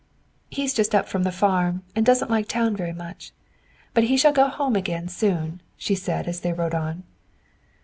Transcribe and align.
"He's 0.49 0.73
just 0.73 0.95
up 0.95 1.07
from 1.07 1.21
the 1.21 1.31
farm 1.31 1.83
and 1.95 2.03
doesn't 2.03 2.31
like 2.31 2.47
town 2.47 2.75
very 2.75 2.91
much. 2.91 3.33
But 3.93 4.05
he 4.05 4.17
shall 4.17 4.33
go 4.33 4.47
home 4.47 4.75
again 4.75 5.07
soon," 5.09 5.61
she 5.77 5.93
said 5.93 6.27
as 6.27 6.39
they 6.39 6.53
rode 6.53 6.73
on. 6.73 7.03